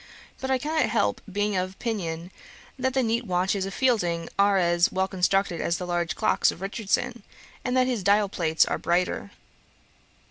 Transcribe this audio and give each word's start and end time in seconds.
But 0.39 0.49
I 0.49 0.57
cannot 0.57 0.89
help 0.89 1.21
being 1.31 1.55
of 1.55 1.73
opinion, 1.73 2.31
that 2.79 2.95
the 2.95 3.03
neat 3.03 3.23
watches 3.27 3.67
of 3.67 3.73
Fielding 3.75 4.29
are 4.39 4.57
as 4.57 4.91
well 4.91 5.07
constructed 5.07 5.61
as 5.61 5.77
the 5.77 5.85
large 5.85 6.15
clocks 6.15 6.49
of 6.51 6.59
Richardson, 6.59 7.21
and 7.63 7.77
that 7.77 7.85
his 7.85 8.01
dial 8.01 8.27
plates 8.27 8.65
are 8.65 8.79
brighter. 8.79 9.29